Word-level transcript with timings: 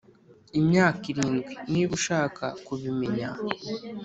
imyaka 0.59 1.01
irindwi, 1.11 1.53
niba 1.71 1.91
ushaka 1.99 2.43
kubimenya. 2.65 3.29